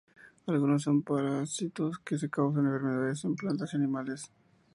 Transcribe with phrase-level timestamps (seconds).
[0.47, 4.31] Algunos son parásitos que causan enfermedades en plantas y animales.